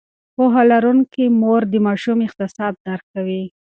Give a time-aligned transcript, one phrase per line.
[0.35, 3.43] پوهه لرونکې مور د ماشوم احساسات درک کوي.